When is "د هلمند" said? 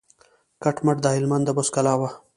1.01-1.43